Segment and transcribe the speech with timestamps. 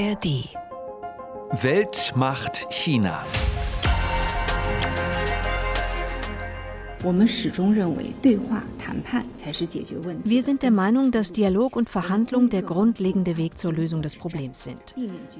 [0.00, 0.48] ARD.
[1.60, 3.22] Weltmacht China.
[10.24, 14.64] Wir sind der Meinung, dass Dialog und Verhandlung der grundlegende Weg zur Lösung des Problems
[14.64, 14.94] sind.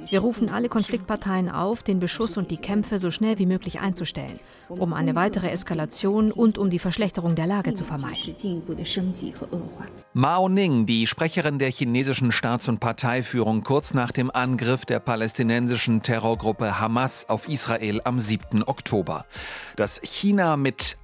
[0.08, 4.40] Wir rufen alle Konfliktparteien auf, den Beschuss und die Kämpfe so schnell wie möglich einzustellen,
[4.70, 8.34] um eine weitere Eskalation und um die Verschlechterung der Lage zu vermeiden.
[10.12, 16.02] Mao Ning, die Sprecherin der chinesischen Staats- und Parteiführung kurz nach dem Angriff der palästinensischen
[16.02, 18.62] Terrorgruppe Hamas auf Israel am 7.
[18.64, 19.26] Oktober.
[19.76, 20.96] Dass China mit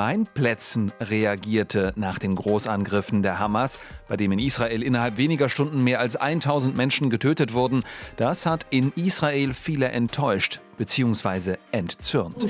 [0.00, 3.78] Allgemeinplätzen reagierte nach den Großangriffen der Hamas,
[4.08, 7.84] bei dem in Israel innerhalb weniger Stunden mehr als 1000 Menschen getötet wurden,
[8.16, 11.56] das hat in Israel viele enttäuscht bzw.
[11.70, 12.42] entzürnt.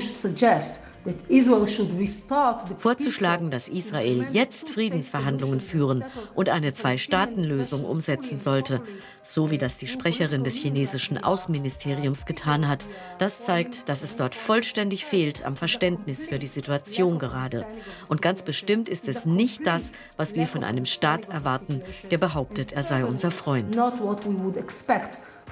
[2.77, 6.03] Vorzuschlagen, dass Israel jetzt Friedensverhandlungen führen
[6.35, 8.81] und eine Zwei-Staaten-Lösung umsetzen sollte,
[9.23, 12.85] so wie das die Sprecherin des chinesischen Außenministeriums getan hat,
[13.17, 17.65] das zeigt, dass es dort vollständig fehlt am Verständnis für die Situation gerade.
[18.07, 22.73] Und ganz bestimmt ist es nicht das, was wir von einem Staat erwarten, der behauptet,
[22.73, 23.75] er sei unser Freund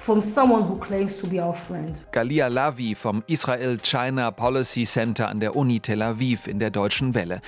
[0.00, 1.92] from someone who claims to be our friend.
[2.10, 7.40] Galia Lavi vom Israel-China Policy Center an der Uni Tel Aviv in der Deutschen Welle.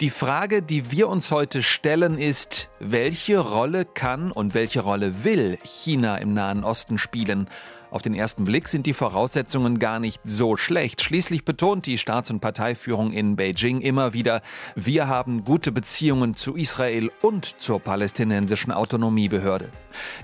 [0.00, 5.58] Die Frage, die wir uns heute stellen, ist, welche Rolle kann und welche Rolle will
[5.64, 7.48] China im Nahen Osten spielen?
[7.90, 11.00] Auf den ersten Blick sind die Voraussetzungen gar nicht so schlecht.
[11.00, 14.42] Schließlich betont die Staats- und Parteiführung in Beijing immer wieder,
[14.74, 19.70] wir haben gute Beziehungen zu Israel und zur palästinensischen Autonomiebehörde.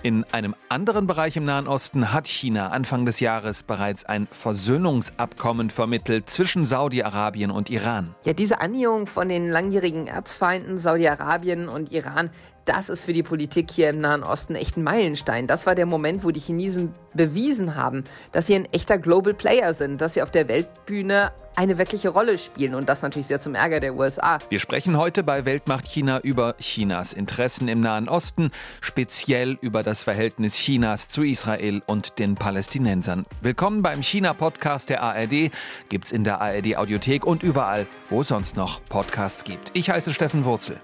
[0.02, 5.70] In einem anderen Bereich im Nahen Osten hat China Anfang des Jahres bereits ein Versöhnungsabkommen
[5.70, 8.14] vermittelt zwischen Saudi-Arabien und Iran.
[8.24, 12.30] Ja, diese Annäherung von den langjährigen Erzfeinden Saudi-Arabien und Iran,
[12.64, 15.46] das ist für die Politik hier im Nahen Osten echt ein Meilenstein.
[15.46, 19.74] Das war der Moment, wo die Chinesen bewiesen haben, dass sie ein echter Global Player
[19.74, 23.54] sind, dass sie auf der Weltbühne eine wirkliche Rolle spielen und das natürlich sehr zum
[23.54, 24.38] Ärger der USA.
[24.48, 30.02] Wir sprechen heute bei Weltmacht China über Chinas Interessen im Nahen Osten, speziell über das
[30.02, 33.24] Verhältnis Chinas zu Israel und den Palästinensern.
[33.40, 35.52] Willkommen beim China-Podcast der ARD.
[35.90, 39.70] Gibt's in der ARD Audiothek und überall, wo es sonst noch Podcasts gibt.
[39.74, 40.80] Ich heiße Steffen Wurzel.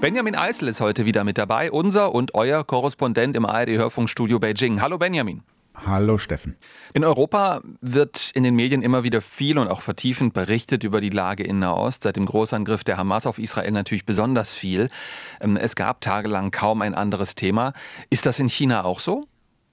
[0.00, 4.82] Benjamin Eisel ist heute wieder mit dabei, unser und euer Korrespondent im ARD-Hörfunkstudio Beijing.
[4.82, 5.42] Hallo Benjamin.
[5.74, 6.56] Hallo Steffen.
[6.94, 11.10] In Europa wird in den Medien immer wieder viel und auch vertiefend berichtet über die
[11.10, 12.02] Lage in Nahost.
[12.02, 14.88] Seit dem Großangriff der Hamas auf Israel natürlich besonders viel.
[15.40, 17.72] Ähm, es gab tagelang kaum ein anderes Thema.
[18.10, 19.22] Ist das in China auch so?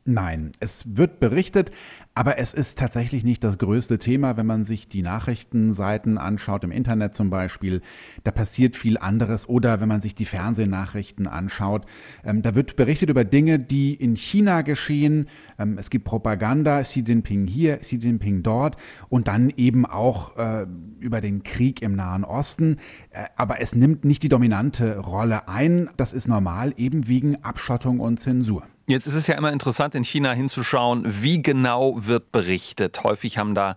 [0.05, 1.71] Nein, es wird berichtet,
[2.13, 6.71] aber es ist tatsächlich nicht das größte Thema, wenn man sich die Nachrichtenseiten anschaut, im
[6.71, 7.81] Internet zum Beispiel.
[8.25, 9.47] Da passiert viel anderes.
[9.47, 11.85] Oder wenn man sich die Fernsehnachrichten anschaut.
[12.25, 15.29] Ähm, da wird berichtet über Dinge, die in China geschehen.
[15.57, 18.75] Ähm, es gibt Propaganda, Xi Jinping hier, Xi Jinping dort.
[19.07, 20.67] Und dann eben auch äh,
[20.99, 22.75] über den Krieg im Nahen Osten.
[23.11, 25.89] Äh, aber es nimmt nicht die dominante Rolle ein.
[25.95, 28.63] Das ist normal, eben wegen Abschottung und Zensur.
[28.85, 33.03] Jetzt ist es ja immer interessant, in China hinzuschauen, wie genau wird berichtet.
[33.03, 33.75] Häufig haben da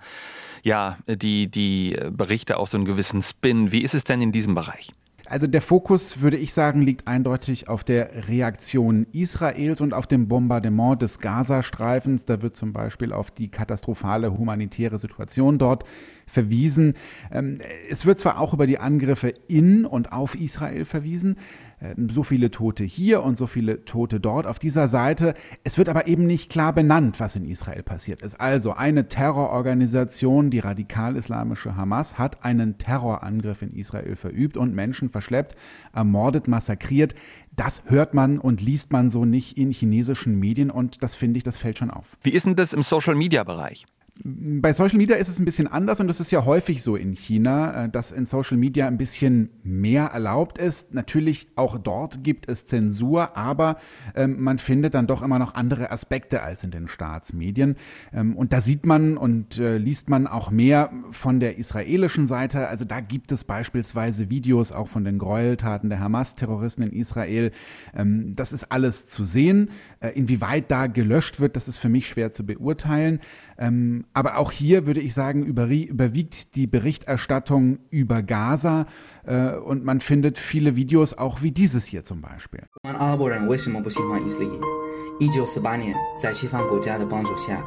[0.62, 3.70] ja die, die Berichte auch so einen gewissen Spin.
[3.70, 4.92] Wie ist es denn in diesem Bereich?
[5.28, 10.28] Also der Fokus, würde ich sagen, liegt eindeutig auf der Reaktion Israels und auf dem
[10.28, 12.26] Bombardement des Gazastreifens.
[12.26, 15.84] Da wird zum Beispiel auf die katastrophale humanitäre Situation dort
[16.26, 16.94] verwiesen.
[17.32, 17.58] Ähm,
[17.90, 21.36] es wird zwar auch über die Angriffe in und auf Israel verwiesen,
[22.09, 25.34] so viele Tote hier und so viele Tote dort auf dieser Seite.
[25.62, 28.41] Es wird aber eben nicht klar benannt, was in Israel passiert ist.
[28.41, 35.54] Also eine Terrororganisation, die radikal-islamische Hamas, hat einen Terrorangriff in Israel verübt und Menschen verschleppt,
[35.92, 37.15] ermordet, massakriert.
[37.54, 41.44] Das hört man und liest man so nicht in chinesischen Medien und das finde ich,
[41.44, 42.16] das fällt schon auf.
[42.22, 43.86] Wie ist denn das im Social-Media-Bereich?
[44.25, 47.12] Bei Social Media ist es ein bisschen anders und das ist ja häufig so in
[47.12, 50.94] China, äh, dass in Social Media ein bisschen mehr erlaubt ist.
[50.94, 53.77] Natürlich auch dort gibt es Zensur, aber
[54.15, 57.77] ähm, man findet dann doch immer noch andere Aspekte als in den Staatsmedien.
[58.13, 62.69] Ähm, und da sieht man und äh, liest man auch mehr von der israelischen Seite.
[62.69, 67.51] Also da gibt es beispielsweise Videos auch von den Gräueltaten der Hamas-Terroristen in Israel.
[67.95, 69.71] Ähm, das ist alles zu sehen.
[70.01, 73.21] Äh, inwieweit da gelöscht wird, das ist für mich schwer zu beurteilen.
[73.58, 78.85] Ähm, aber auch hier würde ich sagen, überwiegt die Berichterstattung über Gaza
[79.25, 82.61] äh, und man findet viele Videos auch wie dieses hier zum Beispiel.
[82.84, 84.49] 阿拉伯人为什么不喜欢以色列？
[85.19, 87.63] 一九四八年，在西方国家的帮助下。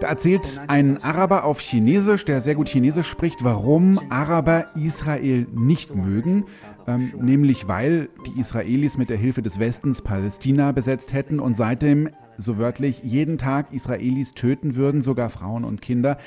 [0.00, 5.94] Da erzählt ein Araber auf Chinesisch, der sehr gut Chinesisch spricht, warum Araber Israel nicht
[5.94, 6.44] mögen.
[6.86, 12.10] Ähm, nämlich weil die Israelis mit der Hilfe des Westens Palästina besetzt hätten und seitdem,
[12.37, 16.17] so wörtlich, jeden Tag Israelis töten würden, sogar Frauen und Kinder.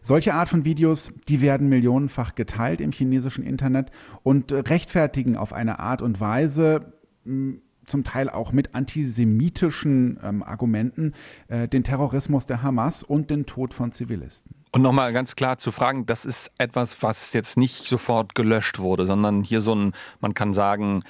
[0.00, 3.90] Solche Art von Videos, die werden millionenfach geteilt im chinesischen Internet
[4.22, 6.92] und rechtfertigen auf eine Art und Weise,
[7.24, 11.14] hm, zum Teil auch mit antisemitischen ähm, Argumenten,
[11.48, 14.54] äh, den Terrorismus der Hamas und den Tod von Zivilisten.
[14.70, 19.06] Und nochmal ganz klar zu fragen, das ist etwas, was jetzt nicht sofort gelöscht wurde,
[19.06, 21.00] sondern hier so ein, man kann sagen,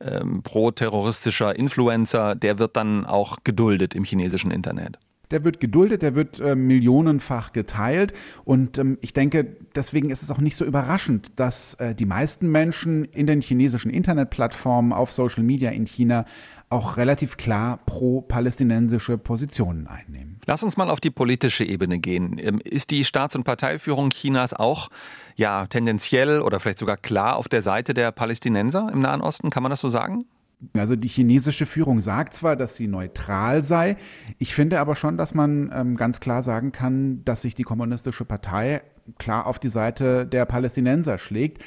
[0.00, 4.98] ähm, pro-terroristischer Influencer, der wird dann auch geduldet im chinesischen Internet.
[5.30, 8.12] Der wird geduldet, der wird äh, millionenfach geteilt.
[8.44, 12.48] Und ähm, ich denke, deswegen ist es auch nicht so überraschend, dass äh, die meisten
[12.50, 16.26] Menschen in den chinesischen Internetplattformen auf Social Media in China
[16.68, 20.35] auch relativ klar pro-palästinensische Positionen einnehmen.
[20.46, 22.38] Lass uns mal auf die politische Ebene gehen.
[22.38, 24.88] Ähm, ist die Staats- und Parteiführung Chinas auch
[25.34, 29.50] ja, tendenziell oder vielleicht sogar klar auf der Seite der Palästinenser im Nahen Osten?
[29.50, 30.24] Kann man das so sagen?
[30.72, 33.96] Also die chinesische Führung sagt zwar, dass sie neutral sei,
[34.38, 38.24] ich finde aber schon, dass man ähm, ganz klar sagen kann, dass sich die kommunistische
[38.24, 38.82] Partei
[39.18, 41.62] klar auf die Seite der Palästinenser schlägt.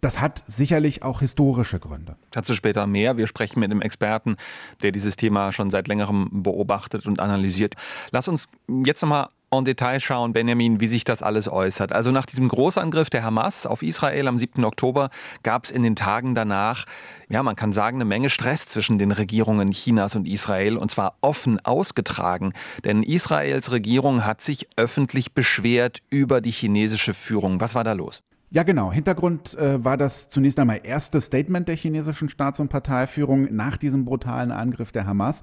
[0.00, 2.16] Das hat sicherlich auch historische Gründe.
[2.30, 3.16] Dazu später mehr.
[3.16, 4.36] Wir sprechen mit einem Experten,
[4.82, 7.74] der dieses Thema schon seit längerem beobachtet und analysiert.
[8.12, 8.48] Lass uns
[8.84, 11.92] jetzt nochmal en Detail schauen, Benjamin, wie sich das alles äußert.
[11.92, 14.64] Also nach diesem Großangriff der Hamas auf Israel am 7.
[14.64, 15.10] Oktober
[15.42, 16.84] gab es in den Tagen danach,
[17.28, 21.16] ja, man kann sagen, eine Menge Stress zwischen den Regierungen Chinas und Israel und zwar
[21.22, 22.52] offen ausgetragen.
[22.84, 27.60] Denn Israels Regierung hat sich öffentlich beschwert über die chinesische Führung.
[27.60, 28.22] Was war da los?
[28.50, 28.90] Ja, genau.
[28.90, 34.06] Hintergrund äh, war das zunächst einmal erste Statement der chinesischen Staats- und Parteiführung nach diesem
[34.06, 35.42] brutalen Angriff der Hamas.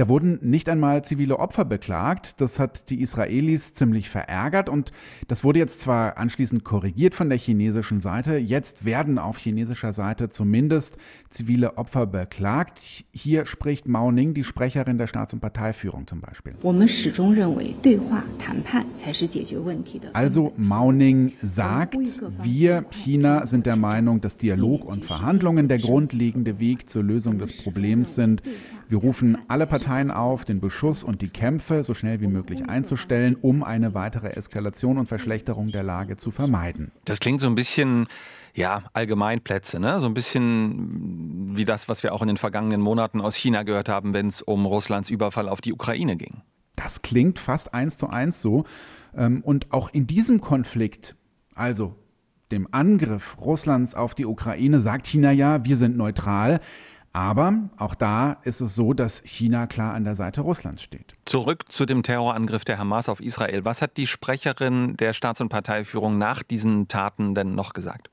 [0.00, 2.40] Da wurden nicht einmal zivile Opfer beklagt.
[2.40, 4.92] Das hat die Israelis ziemlich verärgert und
[5.28, 8.38] das wurde jetzt zwar anschließend korrigiert von der chinesischen Seite.
[8.38, 10.96] Jetzt werden auf chinesischer Seite zumindest
[11.28, 12.80] zivile Opfer beklagt.
[13.12, 16.54] Hier spricht Mao Ning, die Sprecherin der Staats- und Parteiführung zum Beispiel.
[20.14, 21.98] Also Mao Ning sagt,
[22.42, 27.54] wir, China, sind der Meinung, dass Dialog und Verhandlungen der grundlegende Weg zur Lösung des
[27.62, 28.42] Problems sind.
[28.88, 32.68] Wir rufen alle Parteien Parteien auf, den Beschuss und die Kämpfe so schnell wie möglich
[32.68, 36.92] einzustellen, um eine weitere Eskalation und Verschlechterung der Lage zu vermeiden.
[37.06, 38.06] Das klingt so ein bisschen
[38.54, 39.98] ja, Allgemeinplätze, ne?
[39.98, 43.88] So ein bisschen wie das, was wir auch in den vergangenen Monaten aus China gehört
[43.88, 46.42] haben, wenn es um Russlands Überfall auf die Ukraine ging.
[46.76, 48.66] Das klingt fast eins zu eins so.
[49.16, 51.16] Ähm, und auch in diesem Konflikt,
[51.56, 51.96] also
[52.52, 56.60] dem Angriff Russlands auf die Ukraine, sagt China ja, wir sind neutral.
[57.12, 61.16] Aber auch da ist es so, dass China klar an der Seite Russlands steht.
[61.24, 63.64] Zurück zu dem Terrorangriff der Hamas auf Israel.
[63.64, 68.10] Was hat die Sprecherin der Staats- und Parteiführung nach diesen Taten denn noch gesagt?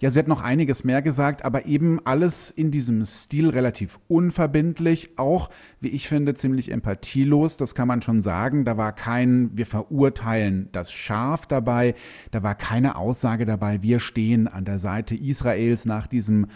[0.00, 5.18] Ja, sie hat noch einiges mehr gesagt, aber eben alles in diesem Stil relativ unverbindlich,
[5.18, 5.50] auch,
[5.80, 8.64] wie ich finde, ziemlich empathielos, das kann man schon sagen.
[8.64, 11.94] Da war kein, wir verurteilen das Schaf dabei,
[12.30, 16.46] da war keine Aussage dabei, wir stehen an der Seite Israels nach diesem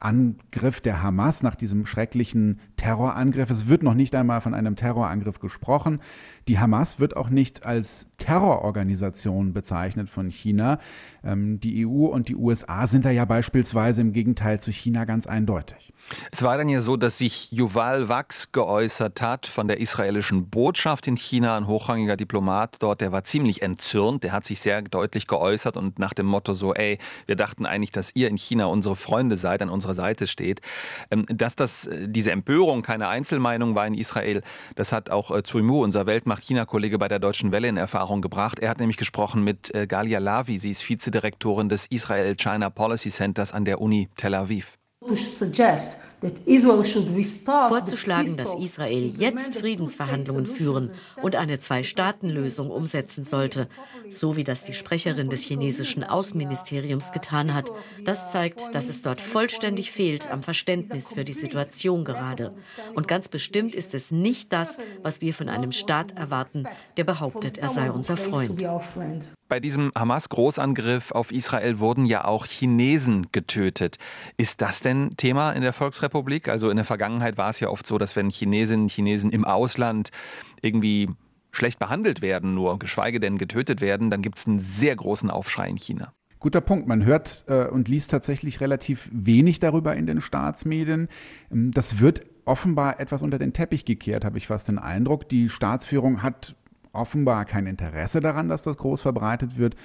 [0.00, 3.50] Angriff der Hamas, nach diesem schrecklichen Terrorangriff.
[3.50, 6.00] Es wird noch nicht einmal von einem Terrorangriff gesprochen.
[6.48, 10.80] Die Hamas wird auch nicht als Terrororganisation bezeichnet von China.
[11.22, 15.28] Ähm, die EU und die USA sind da ja beispielsweise im Gegenteil zu China ganz
[15.28, 15.92] eindeutig.
[16.32, 21.06] Es war dann ja so, dass sich Yuval Wachs geäußert hat von der israelischen Botschaft
[21.06, 25.28] in China, ein hochrangiger Diplomat dort, der war ziemlich entzürnt, der hat sich sehr deutlich
[25.28, 28.96] geäußert und nach dem Motto so, ey, wir dachten eigentlich, dass ihr in China unsere
[28.96, 30.60] Freunde seid, an unserer Seite steht.
[31.12, 34.42] Ähm, dass das, äh, diese Empörung keine Einzelmeinung war in Israel,
[34.74, 38.58] das hat auch äh, Zui Mu, unser Weltmacht-China-Kollege bei der Deutschen Welle in Erfahrung gebracht.
[38.58, 43.52] Er hat nämlich gesprochen mit äh, Galia Lavi, sie ist Vizedirektorin des Israel-China Policy Centers
[43.52, 44.78] an der Uni Tel Aviv.
[47.68, 50.90] Vorzuschlagen, dass Israel jetzt Friedensverhandlungen führen
[51.22, 53.68] und eine Zwei-Staaten-Lösung umsetzen sollte,
[54.08, 57.70] so wie das die Sprecherin des chinesischen Außenministeriums getan hat,
[58.04, 62.54] das zeigt, dass es dort vollständig fehlt am Verständnis für die Situation gerade.
[62.94, 67.58] Und ganz bestimmt ist es nicht das, was wir von einem Staat erwarten, der behauptet,
[67.58, 68.64] er sei unser Freund.
[69.48, 73.96] Bei diesem Hamas-Großangriff auf Israel wurden ja auch Chinesen getötet.
[74.36, 76.48] Ist das denn Thema in der Volksrepublik?
[76.48, 79.44] Also in der Vergangenheit war es ja oft so, dass wenn Chinesinnen und Chinesen im
[79.44, 80.10] Ausland
[80.62, 81.08] irgendwie
[81.52, 85.68] schlecht behandelt werden, nur geschweige denn getötet werden, dann gibt es einen sehr großen Aufschrei
[85.68, 86.12] in China.
[86.40, 86.86] Guter Punkt.
[86.86, 91.08] Man hört äh, und liest tatsächlich relativ wenig darüber in den Staatsmedien.
[91.52, 95.28] Ähm, das wird offenbar etwas unter den Teppich gekehrt, habe ich fast den Eindruck.
[95.28, 96.56] Die Staatsführung hat
[96.96, 99.76] offenbar kein Interesse daran, dass das groß verbreitet wird.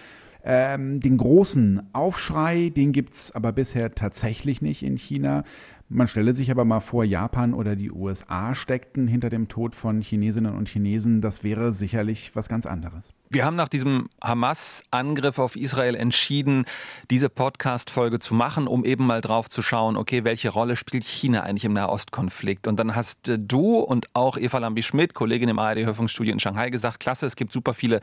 [0.43, 5.43] Ähm, den großen Aufschrei, den gibt es aber bisher tatsächlich nicht in China.
[5.93, 10.01] Man stelle sich aber mal vor, Japan oder die USA steckten hinter dem Tod von
[10.01, 11.19] Chinesinnen und Chinesen.
[11.19, 13.13] Das wäre sicherlich was ganz anderes.
[13.29, 16.63] Wir haben nach diesem Hamas-Angriff auf Israel entschieden,
[17.09, 21.41] diese Podcast-Folge zu machen, um eben mal drauf zu schauen, okay, welche Rolle spielt China
[21.41, 22.67] eigentlich im Nahostkonflikt?
[22.67, 27.01] Und dann hast äh, du und auch Eva Lambi-Schmidt, Kollegin im ARD-Hörfunkstudio in Shanghai, gesagt,
[27.01, 27.99] klasse, es gibt super viele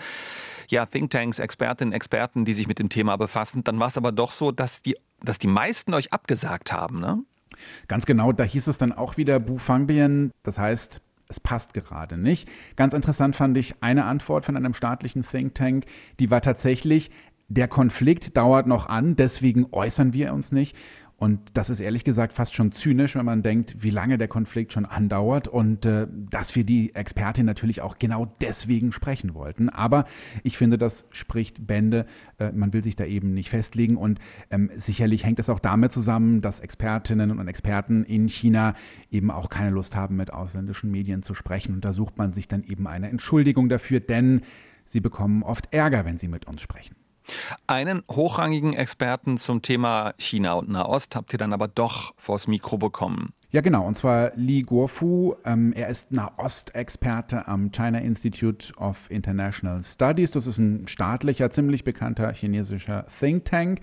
[0.69, 3.65] ja, Thinktanks, Expertinnen, Experten, die sich mit dem Thema befassen.
[3.65, 7.23] Dann war es aber doch so, dass die, dass die meisten euch abgesagt haben, ne?
[7.87, 12.17] Ganz genau, da hieß es dann auch wieder Bu Fangbien, das heißt, es passt gerade
[12.17, 12.49] nicht.
[12.77, 15.85] Ganz interessant fand ich eine Antwort von einem staatlichen Think Tank,
[16.21, 17.11] die war tatsächlich,
[17.49, 20.77] der Konflikt dauert noch an, deswegen äußern wir uns nicht.
[21.19, 24.73] Und das ist ehrlich gesagt fast schon zynisch, wenn man denkt, wie lange der Konflikt
[24.73, 29.69] schon andauert und äh, dass wir die Expertin natürlich auch genau deswegen sprechen wollten.
[29.69, 30.05] Aber
[30.45, 32.07] ich finde, das spricht Bände.
[32.39, 34.21] Äh, man will sich da eben nicht festlegen und
[34.51, 38.75] ähm, sicherlich hängt es auch damit zusammen, dass Expertinnen und Experten in China
[39.11, 41.75] eben auch keine Lust haben, mit ausländischen Medien zu sprechen.
[41.75, 44.43] Und da sucht man sich dann eben eine Entschuldigung dafür, denn
[44.85, 46.95] sie bekommen oft Ärger, wenn sie mit uns sprechen.
[47.67, 52.79] Einen hochrangigen Experten zum Thema China und Nahost habt ihr dann aber doch vors Mikro
[52.79, 53.33] bekommen.
[53.51, 53.87] Ja, genau.
[53.87, 55.35] Und zwar Li Guofu.
[55.45, 60.33] Ähm, er ist Nahost-Experte am China Institute of International Studies.
[60.33, 63.81] Das ist ein staatlicher, ziemlich bekannter chinesischer Think Tank.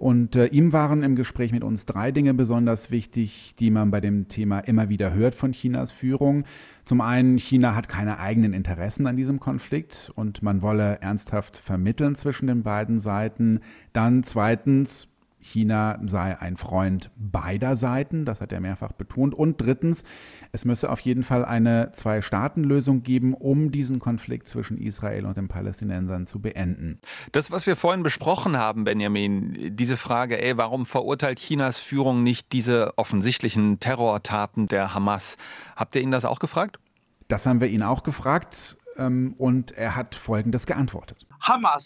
[0.00, 4.00] Und äh, ihm waren im Gespräch mit uns drei Dinge besonders wichtig, die man bei
[4.00, 6.44] dem Thema immer wieder hört von Chinas Führung.
[6.86, 12.14] Zum einen, China hat keine eigenen Interessen an diesem Konflikt und man wolle ernsthaft vermitteln
[12.14, 13.60] zwischen den beiden Seiten.
[13.92, 15.06] Dann zweitens,
[15.45, 19.35] China sei ein Freund beider Seiten, das hat er mehrfach betont.
[19.35, 20.03] Und drittens,
[20.51, 25.47] es müsse auf jeden Fall eine Zwei-Staaten-Lösung geben, um diesen Konflikt zwischen Israel und den
[25.47, 26.99] Palästinensern zu beenden.
[27.31, 32.51] Das, was wir vorhin besprochen haben, Benjamin, diese Frage, ey, warum verurteilt Chinas Führung nicht
[32.51, 35.37] diese offensichtlichen Terrortaten der Hamas?
[35.75, 36.79] Habt ihr ihn das auch gefragt?
[37.27, 41.27] Das haben wir ihn auch gefragt ähm, und er hat Folgendes geantwortet.
[41.39, 41.83] Hamas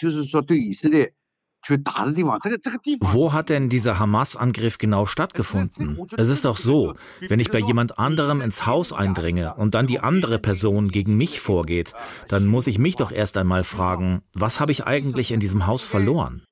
[0.00, 1.12] 就是说对以色列
[1.68, 5.98] wo hat denn dieser Hamas-Angriff genau stattgefunden?
[6.16, 6.94] Es ist doch so,
[7.28, 11.38] wenn ich bei jemand anderem ins Haus eindringe und dann die andere Person gegen mich
[11.40, 11.92] vorgeht,
[12.28, 15.84] dann muss ich mich doch erst einmal fragen, was habe ich eigentlich in diesem Haus
[15.84, 16.42] verloren?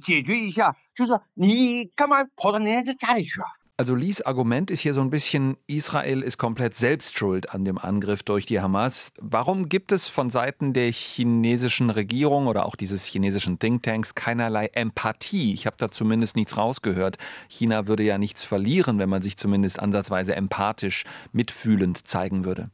[0.00, 3.46] 解决一下，就是你干嘛跑到人家家里去啊
[3.79, 7.77] ？also Lees Argument ist hier so ein bisschen, Israel ist komplett selbst schuld an dem
[7.77, 9.13] Angriff durch die Hamas.
[9.21, 15.53] Warum gibt es von Seiten der chinesischen Regierung oder auch dieses chinesischen Thinktanks keinerlei Empathie?
[15.53, 17.17] Ich habe da zumindest nichts rausgehört.
[17.47, 22.71] China würde ja nichts verlieren, wenn man sich zumindest ansatzweise empathisch, mitfühlend zeigen würde.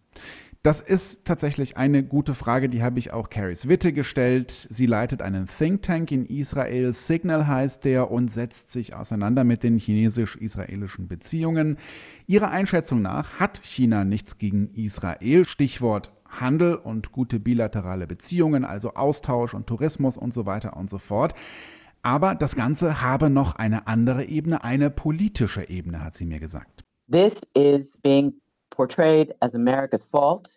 [0.66, 4.50] Das ist tatsächlich eine gute Frage, die habe ich auch Caris Witte gestellt.
[4.50, 9.62] Sie leitet einen Think Tank in Israel, Signal heißt der, und setzt sich auseinander mit
[9.62, 11.78] den chinesisch-israelischen Beziehungen.
[12.26, 18.96] Ihrer Einschätzung nach hat China nichts gegen Israel, Stichwort Handel und gute bilaterale Beziehungen, also
[18.96, 21.36] Austausch und Tourismus und so weiter und so fort.
[22.02, 26.84] Aber das Ganze habe noch eine andere Ebene, eine politische Ebene, hat sie mir gesagt.
[27.12, 28.34] This is being
[28.72, 30.50] portrayed as America's fault.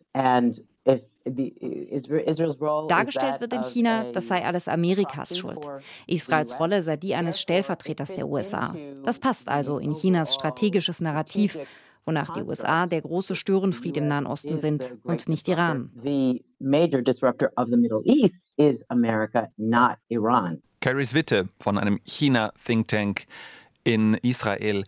[2.89, 5.59] Dargestellt wird in China, das sei alles Amerikas Schuld.
[6.07, 8.75] Israels Rolle sei die eines Stellvertreters der USA.
[9.05, 11.59] Das passt also in Chinas strategisches Narrativ,
[12.05, 15.91] wonach die USA der große Störenfried im Nahen Osten sind und nicht Iran.
[20.81, 23.27] Caris Witte von einem China-Think Tank
[23.85, 24.85] in Israel.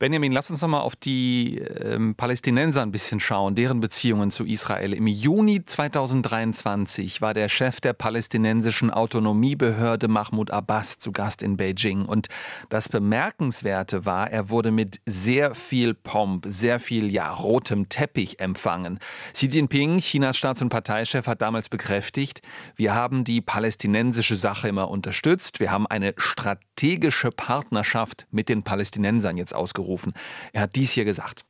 [0.00, 4.94] Benjamin, lass uns nochmal auf die ähm, Palästinenser ein bisschen schauen, deren Beziehungen zu Israel.
[4.94, 12.06] Im Juni 2023 war der Chef der palästinensischen Autonomiebehörde Mahmoud Abbas zu Gast in Beijing.
[12.06, 12.28] Und
[12.70, 19.00] das Bemerkenswerte war, er wurde mit sehr viel Pomp, sehr viel ja, rotem Teppich empfangen.
[19.34, 22.40] Xi Jinping, Chinas Staats- und Parteichef, hat damals bekräftigt,
[22.74, 25.60] wir haben die palästinensische Sache immer unterstützt.
[25.60, 30.12] Wir haben eine strategische Partnerschaft mit den Palästinensern jetzt ausgerufen gerufen.
[30.52, 31.44] Er hat dies hier gesagt.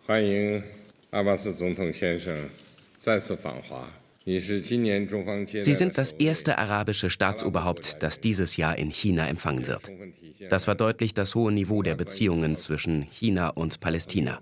[4.25, 9.90] Sie sind das erste arabische Staatsoberhaupt, das dieses Jahr in China empfangen wird.
[10.49, 14.40] Das verdeutlicht das hohe Niveau der Beziehungen zwischen China und Palästina.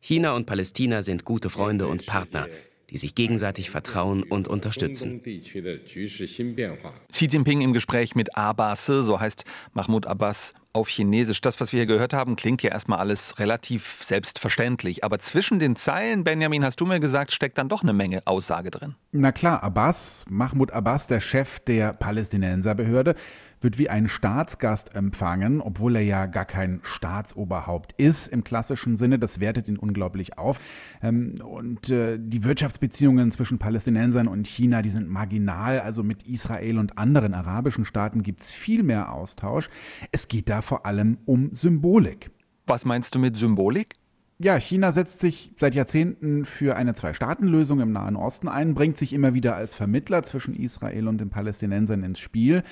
[0.00, 2.48] China und Palästina sind gute Freunde und Partner,
[2.88, 5.20] die sich gegenseitig vertrauen und unterstützen.
[5.20, 9.44] Xi Jinping im Gespräch mit Abbas, so heißt
[9.74, 11.40] Mahmoud Abbas auf Chinesisch.
[11.40, 15.04] Das, was wir hier gehört haben, klingt ja erstmal alles relativ selbstverständlich.
[15.04, 18.70] Aber zwischen den Zeilen, Benjamin, hast du mir gesagt, steckt dann doch eine Menge Aussage
[18.70, 18.94] drin.
[19.12, 23.14] Na klar, Abbas, Mahmoud Abbas, der Chef der Palästinenserbehörde,
[23.60, 29.18] wird wie ein Staatsgast empfangen, obwohl er ja gar kein Staatsoberhaupt ist im klassischen Sinne.
[29.18, 30.58] Das wertet ihn unglaublich auf.
[31.02, 35.80] Ähm, und äh, die Wirtschaftsbeziehungen zwischen Palästinensern und China, die sind marginal.
[35.80, 39.68] Also mit Israel und anderen arabischen Staaten gibt es viel mehr Austausch.
[40.12, 42.30] Es geht da vor allem um Symbolik.
[42.66, 43.96] Was meinst du mit Symbolik?
[44.42, 49.12] Ja, China setzt sich seit Jahrzehnten für eine Zwei-Staaten-Lösung im Nahen Osten ein, bringt sich
[49.12, 52.62] immer wieder als Vermittler zwischen Israel und den Palästinensern ins Spiel.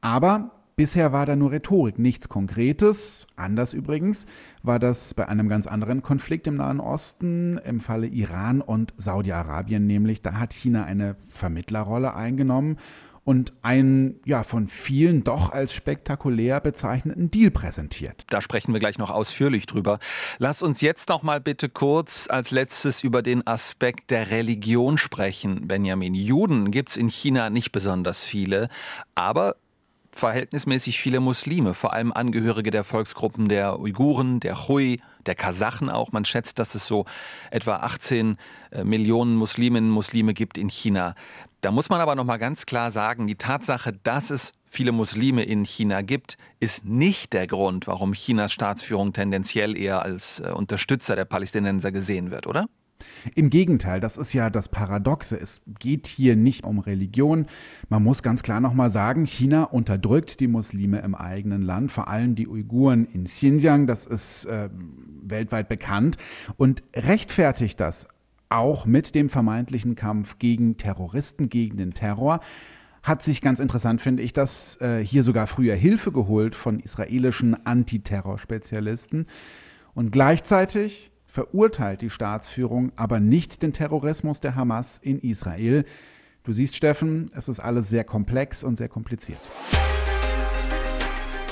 [0.00, 3.26] Aber bisher war da nur Rhetorik, nichts Konkretes.
[3.36, 4.26] Anders übrigens
[4.62, 9.86] war das bei einem ganz anderen Konflikt im Nahen Osten, im Falle Iran und Saudi-Arabien
[9.86, 10.22] nämlich.
[10.22, 12.78] Da hat China eine Vermittlerrolle eingenommen
[13.24, 18.24] und einen ja von vielen doch als spektakulär bezeichneten Deal präsentiert.
[18.30, 19.98] Da sprechen wir gleich noch ausführlich drüber.
[20.38, 25.68] Lass uns jetzt noch mal bitte kurz als letztes über den Aspekt der Religion sprechen.
[25.68, 28.68] Benjamin, Juden gibt es in China nicht besonders viele,
[29.14, 29.56] aber
[30.20, 36.12] verhältnismäßig viele Muslime, vor allem Angehörige der Volksgruppen der Uiguren, der Hui, der Kasachen auch.
[36.12, 37.06] Man schätzt, dass es so
[37.50, 38.36] etwa 18
[38.70, 41.14] äh, Millionen Musliminnen und Muslime gibt in China.
[41.60, 45.42] Da muss man aber noch mal ganz klar sagen, die Tatsache, dass es viele Muslime
[45.42, 51.16] in China gibt, ist nicht der Grund, warum Chinas Staatsführung tendenziell eher als äh, Unterstützer
[51.16, 52.66] der Palästinenser gesehen wird, oder?
[53.34, 55.38] Im Gegenteil, das ist ja das Paradoxe.
[55.40, 57.46] Es geht hier nicht um Religion.
[57.88, 62.34] Man muss ganz klar nochmal sagen, China unterdrückt die Muslime im eigenen Land, vor allem
[62.34, 64.68] die Uiguren in Xinjiang, das ist äh,
[65.22, 66.16] weltweit bekannt,
[66.56, 68.06] und rechtfertigt das
[68.48, 72.40] auch mit dem vermeintlichen Kampf gegen Terroristen, gegen den Terror
[73.02, 77.66] hat sich ganz interessant, finde ich, dass äh, hier sogar früher Hilfe geholt von israelischen
[77.66, 79.26] Antiterrorspezialisten.
[79.94, 85.84] Und gleichzeitig verurteilt die Staatsführung aber nicht den Terrorismus der Hamas in Israel.
[86.44, 89.40] Du siehst, Steffen, es ist alles sehr komplex und sehr kompliziert.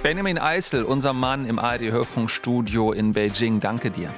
[0.03, 4.13] Benjamin Eisel, unser Mann im ARD-Hörfunkstudio in Beijing, danke dir.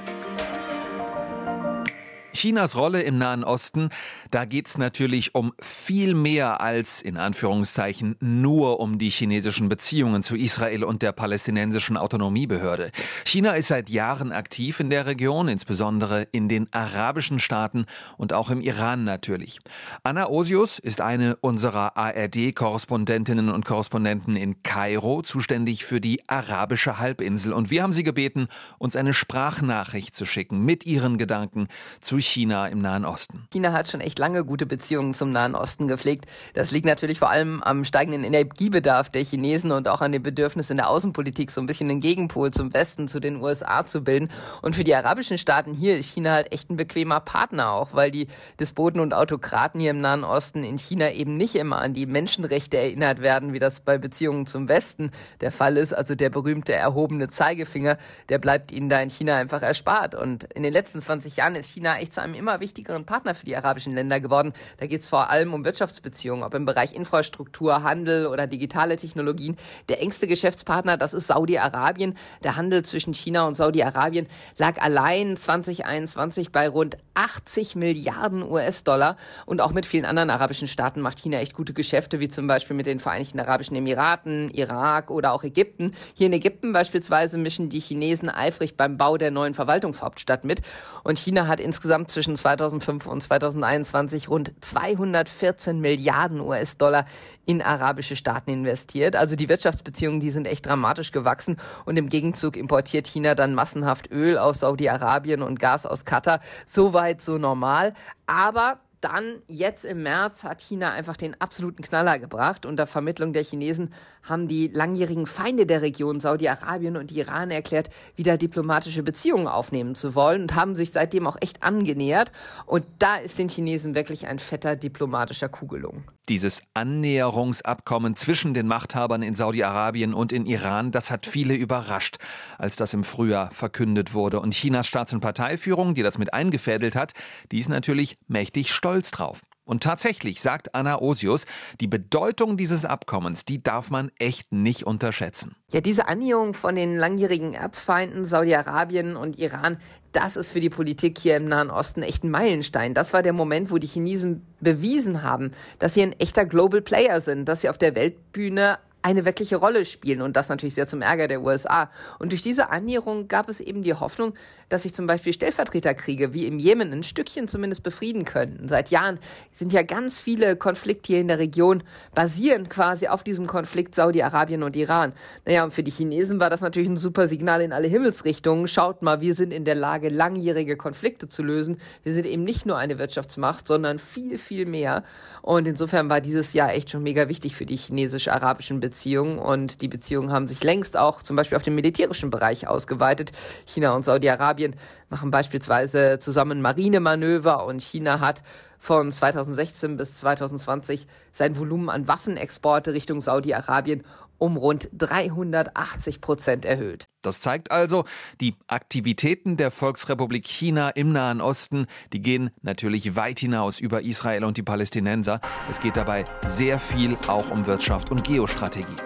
[2.32, 3.90] Chinas Rolle im Nahen Osten,
[4.30, 10.22] da geht es natürlich um viel mehr als in Anführungszeichen nur um die chinesischen Beziehungen
[10.22, 12.92] zu Israel und der palästinensischen Autonomiebehörde.
[13.24, 18.50] China ist seit Jahren aktiv in der Region, insbesondere in den arabischen Staaten und auch
[18.50, 19.58] im Iran natürlich.
[20.04, 27.52] Anna Osius ist eine unserer ARD-Korrespondentinnen und Korrespondenten in Kairo, zuständig für die arabische Halbinsel.
[27.52, 31.68] Und wir haben sie gebeten, uns eine Sprachnachricht zu schicken mit ihren Gedanken
[32.00, 33.46] zu China im Nahen Osten?
[33.52, 36.26] China hat schon echt lange gute Beziehungen zum Nahen Osten gepflegt.
[36.54, 40.70] Das liegt natürlich vor allem am steigenden Energiebedarf der Chinesen und auch an dem Bedürfnis
[40.70, 44.28] in der Außenpolitik so ein bisschen den Gegenpol zum Westen, zu den USA zu bilden.
[44.62, 48.10] Und für die arabischen Staaten hier ist China halt echt ein bequemer Partner auch, weil
[48.10, 48.26] die
[48.58, 52.78] Despoten und Autokraten hier im Nahen Osten in China eben nicht immer an die Menschenrechte
[52.78, 55.94] erinnert werden, wie das bei Beziehungen zum Westen der Fall ist.
[55.94, 60.14] Also der berühmte erhobene Zeigefinger, der bleibt ihnen da in China einfach erspart.
[60.14, 63.46] Und in den letzten 20 Jahren ist China echt zu einem immer wichtigeren Partner für
[63.46, 64.52] die arabischen Länder geworden.
[64.78, 69.56] Da geht es vor allem um Wirtschaftsbeziehungen, ob im Bereich Infrastruktur, Handel oder digitale Technologien.
[69.88, 72.16] Der engste Geschäftspartner, das ist Saudi-Arabien.
[72.42, 74.26] Der Handel zwischen China und Saudi-Arabien
[74.58, 79.16] lag allein 2021 bei rund 80 Milliarden US-Dollar.
[79.46, 82.76] Und auch mit vielen anderen arabischen Staaten macht China echt gute Geschäfte, wie zum Beispiel
[82.76, 85.92] mit den Vereinigten Arabischen Emiraten, Irak oder auch Ägypten.
[86.14, 90.62] Hier in Ägypten beispielsweise mischen die Chinesen eifrig beim Bau der neuen Verwaltungshauptstadt mit.
[91.04, 91.60] Und China hat
[92.00, 97.06] insgesamt zwischen 2005 und 2021 rund 214 Milliarden US-Dollar
[97.46, 99.16] in arabische Staaten investiert.
[99.16, 104.10] Also die Wirtschaftsbeziehungen, die sind echt dramatisch gewachsen und im Gegenzug importiert China dann massenhaft
[104.10, 106.40] Öl aus Saudi-Arabien und Gas aus Katar.
[106.66, 107.94] Soweit so normal.
[108.26, 112.66] Aber dann jetzt im März hat China einfach den absoluten Knaller gebracht.
[112.66, 118.36] Unter Vermittlung der Chinesen haben die langjährigen Feinde der Region Saudi-Arabien und Iran erklärt, wieder
[118.36, 122.32] diplomatische Beziehungen aufnehmen zu wollen und haben sich seitdem auch echt angenähert.
[122.66, 126.04] Und da ist den Chinesen wirklich ein fetter diplomatischer Coup gelungen.
[126.30, 132.18] Dieses Annäherungsabkommen zwischen den Machthabern in Saudi-Arabien und in Iran, das hat viele überrascht,
[132.56, 134.38] als das im Frühjahr verkündet wurde.
[134.38, 137.14] Und Chinas Staats- und Parteiführung, die das mit eingefädelt hat,
[137.50, 139.40] die ist natürlich mächtig stolz drauf.
[139.70, 141.46] Und tatsächlich, sagt Anna Osius,
[141.80, 145.54] die Bedeutung dieses Abkommens, die darf man echt nicht unterschätzen.
[145.70, 149.78] Ja, diese Annäherung von den langjährigen Erzfeinden Saudi-Arabien und Iran,
[150.10, 152.94] das ist für die Politik hier im Nahen Osten echt ein Meilenstein.
[152.94, 157.20] Das war der Moment, wo die Chinesen bewiesen haben, dass sie ein echter Global Player
[157.20, 161.02] sind, dass sie auf der Weltbühne eine wirkliche Rolle spielen und das natürlich sehr zum
[161.02, 161.90] Ärger der USA.
[162.18, 164.34] Und durch diese Annäherung gab es eben die Hoffnung,
[164.68, 168.68] dass sich zum Beispiel Stellvertreterkriege wie im Jemen ein Stückchen zumindest befrieden könnten.
[168.68, 169.18] Seit Jahren
[169.52, 171.82] sind ja ganz viele Konflikte hier in der Region
[172.14, 175.12] basieren quasi auf diesem Konflikt Saudi-Arabien und Iran.
[175.44, 178.68] Naja, und für die Chinesen war das natürlich ein super Signal in alle Himmelsrichtungen.
[178.68, 181.78] Schaut mal, wir sind in der Lage, langjährige Konflikte zu lösen.
[182.02, 185.04] Wir sind eben nicht nur eine Wirtschaftsmacht, sondern viel, viel mehr.
[185.42, 188.89] Und insofern war dieses Jahr echt schon mega wichtig für die chinesisch-arabischen Beziehungen.
[188.90, 193.30] Beziehungen und die Beziehungen haben sich längst auch zum Beispiel auf den militärischen Bereich ausgeweitet.
[193.64, 194.74] China und Saudi-Arabien
[195.08, 198.42] machen beispielsweise zusammen Marinemanöver und China hat
[198.80, 204.02] von 2016 bis 2020 sein Volumen an Waffenexporte Richtung Saudi-Arabien
[204.40, 207.08] um rund 380 Prozent erhöht.
[207.22, 208.04] Das zeigt also,
[208.40, 214.44] die Aktivitäten der Volksrepublik China im Nahen Osten, die gehen natürlich weit hinaus über Israel
[214.44, 215.40] und die Palästinenser.
[215.70, 218.96] Es geht dabei sehr viel auch um Wirtschaft und Geostrategie.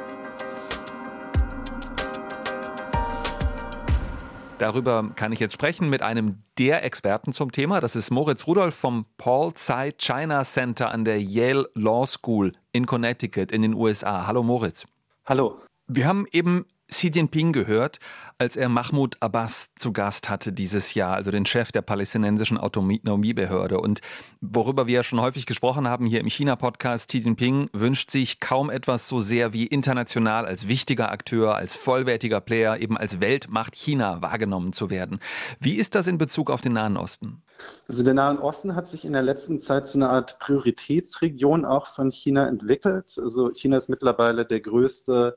[4.59, 7.81] Darüber kann ich jetzt sprechen mit einem der Experten zum Thema.
[7.81, 12.87] Das ist Moritz Rudolph vom Paul Tsai China Center an der Yale Law School in
[12.87, 14.29] Connecticut in den USA.
[14.29, 14.87] Hallo Moritz.
[15.27, 15.59] Hallo.
[15.87, 17.99] Wir haben eben Xi Jinping gehört,
[18.37, 23.81] als er Mahmoud Abbas zu Gast hatte dieses Jahr, also den Chef der palästinensischen Autonomiebehörde.
[23.81, 24.01] Und
[24.43, 28.69] worüber wir ja schon häufig gesprochen haben hier im China-Podcast, Xi Jinping wünscht sich kaum
[28.69, 34.21] etwas so sehr wie international als wichtiger Akteur, als vollwertiger Player, eben als Weltmacht China
[34.21, 35.21] wahrgenommen zu werden.
[35.59, 37.44] Wie ist das in Bezug auf den Nahen Osten?
[37.89, 41.87] Also der Nahen Osten hat sich in der letzten Zeit zu einer Art Prioritätsregion auch
[41.87, 43.19] von China entwickelt.
[43.23, 45.37] Also China ist mittlerweile der größte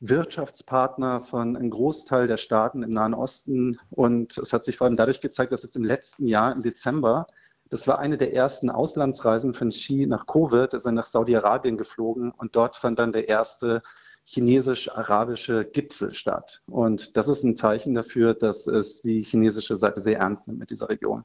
[0.00, 3.78] Wirtschaftspartner von einem Großteil der Staaten im Nahen Osten.
[3.90, 7.26] Und es hat sich vor allem dadurch gezeigt, dass jetzt im letzten Jahr, im Dezember,
[7.70, 12.30] das war eine der ersten Auslandsreisen von Xi nach Covid, ist er nach Saudi-Arabien geflogen
[12.30, 13.82] und dort fand dann der erste
[14.24, 16.62] chinesisch-arabische Gipfel statt.
[16.66, 20.70] Und das ist ein Zeichen dafür, dass es die chinesische Seite sehr ernst nimmt mit
[20.70, 21.24] dieser Region.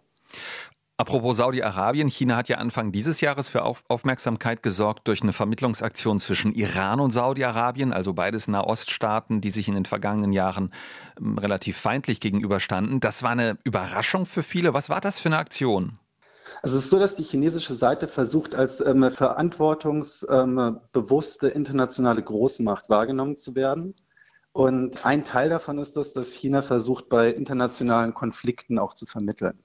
[1.01, 6.51] Apropos Saudi-Arabien, China hat ja Anfang dieses Jahres für Aufmerksamkeit gesorgt durch eine Vermittlungsaktion zwischen
[6.51, 10.71] Iran und Saudi-Arabien, also beides Nahoststaaten, die sich in den vergangenen Jahren
[11.19, 12.99] ähm, relativ feindlich gegenüberstanden.
[12.99, 14.75] Das war eine Überraschung für viele.
[14.75, 15.97] Was war das für eine Aktion?
[16.61, 22.91] Also es ist so, dass die chinesische Seite versucht, als ähm, verantwortungsbewusste ähm, internationale Großmacht
[22.91, 23.95] wahrgenommen zu werden.
[24.51, 29.57] Und ein Teil davon ist das, dass China versucht, bei internationalen Konflikten auch zu vermitteln.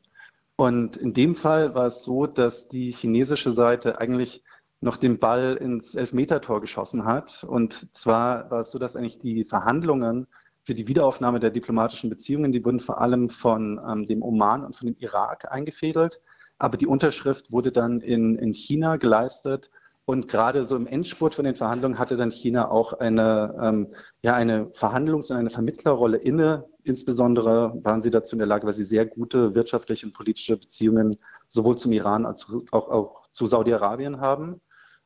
[0.56, 4.42] Und in dem Fall war es so, dass die chinesische Seite eigentlich
[4.80, 7.44] noch den Ball ins Elfmetertor geschossen hat.
[7.44, 10.26] Und zwar war es so, dass eigentlich die Verhandlungen
[10.64, 14.74] für die Wiederaufnahme der diplomatischen Beziehungen, die wurden vor allem von ähm, dem Oman und
[14.74, 16.20] von dem Irak eingefädelt.
[16.58, 19.70] Aber die Unterschrift wurde dann in, in China geleistet.
[20.06, 24.34] Und gerade so im Endspurt von den Verhandlungen hatte dann China auch eine, ähm, ja,
[24.34, 28.84] eine Verhandlungs- und eine Vermittlerrolle inne, Insbesondere waren sie dazu in der Lage, weil sie
[28.84, 31.16] sehr gute wirtschaftliche und politische Beziehungen
[31.48, 34.60] sowohl zum Iran als auch, auch zu Saudi-Arabien haben.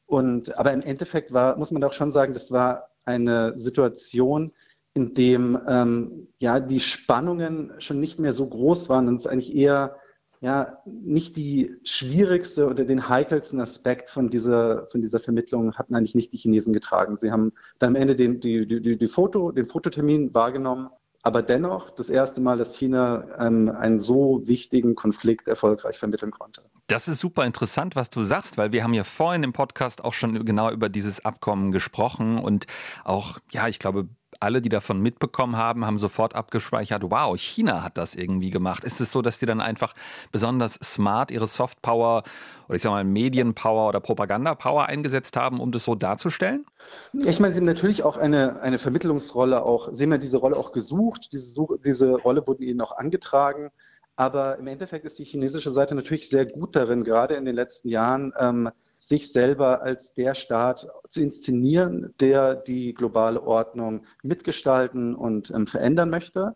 [0.05, 4.53] Und, aber im Endeffekt war, muss man auch schon sagen, das war eine Situation,
[4.93, 9.57] in dem ähm, ja, die Spannungen schon nicht mehr so groß waren und es eigentlich
[9.57, 9.97] eher
[10.41, 16.15] ja, nicht die schwierigste oder den heikelsten Aspekt von dieser, von dieser Vermittlung hatten eigentlich
[16.15, 17.19] nicht die Chinesen getragen.
[17.19, 20.89] Sie haben dann am Ende den, die, die, die Foto, den Fototermin wahrgenommen
[21.23, 26.63] aber dennoch das erste Mal, dass China ähm, einen so wichtigen Konflikt erfolgreich vermitteln konnte.
[26.87, 30.15] Das ist super interessant, was du sagst, weil wir haben ja vorhin im Podcast auch
[30.15, 32.67] schon genau über dieses Abkommen gesprochen und
[33.05, 34.09] auch, ja, ich glaube,
[34.41, 38.85] alle, die davon mitbekommen haben, haben sofort abgespeichert, wow, China hat das irgendwie gemacht.
[38.85, 39.95] Ist es so, dass die dann einfach
[40.33, 42.25] besonders smart ihre Softpower
[42.69, 46.65] oder ich sag mal Medienpower oder Propagandapower eingesetzt haben, um das so darzustellen?
[47.13, 50.57] Ich meine, sie haben natürlich auch eine, eine Vermittlungsrolle auch, sie haben ja diese Rolle
[50.57, 53.71] auch gesucht, diese, diese Rolle wurde ihnen auch angetragen.
[54.17, 57.89] Aber im Endeffekt ist die chinesische Seite natürlich sehr gut darin, gerade in den letzten
[57.89, 58.71] Jahren, ähm,
[59.11, 66.11] sich selber als der Staat zu inszenieren, der die globale Ordnung mitgestalten und ähm, verändern
[66.11, 66.55] möchte.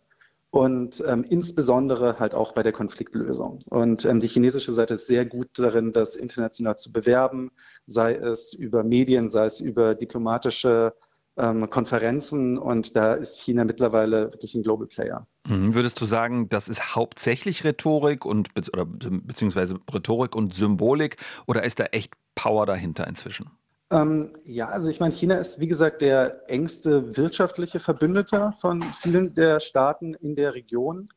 [0.51, 3.61] Und ähm, insbesondere halt auch bei der Konfliktlösung.
[3.69, 7.51] Und ähm, die chinesische Seite ist sehr gut darin, das international zu bewerben,
[7.87, 10.93] sei es über Medien, sei es über diplomatische
[11.37, 15.27] ähm, Konferenzen und da ist China mittlerweile wirklich ein Global Player.
[15.45, 15.73] Mhm.
[15.75, 21.81] Würdest du sagen, das ist hauptsächlich Rhetorik und oder, beziehungsweise Rhetorik und Symbolik oder ist
[21.81, 23.49] da echt Power dahinter inzwischen?
[23.91, 29.33] Ähm, ja, also ich meine, China ist wie gesagt der engste wirtschaftliche Verbündeter von vielen
[29.33, 31.09] der Staaten in der Region.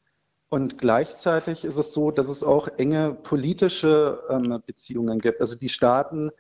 [0.51, 5.41] Und gleichzeitig ist es so, dass es auch enge politische ähm, Beziehungen gibt.
[5.41, 6.31] Also die Staaten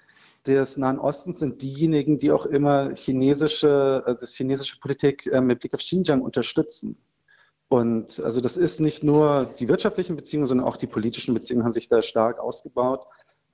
[0.46, 5.60] des Nahen Ostens sind diejenigen, die auch immer chinesische, äh, das chinesische Politik äh, mit
[5.60, 6.96] Blick auf Xinjiang unterstützen.
[7.68, 11.72] Und also das ist nicht nur die wirtschaftlichen Beziehungen, sondern auch die politischen Beziehungen haben
[11.72, 13.06] sich da stark ausgebaut.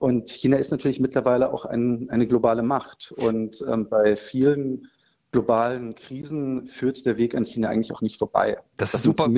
[0.05, 3.15] Und China ist natürlich mittlerweile auch ein, eine globale Macht.
[3.17, 4.91] Und ähm, bei vielen
[5.33, 8.59] globalen Krisen führt der Weg an China eigentlich auch nicht vorbei.
[8.77, 9.31] Das, das ist super.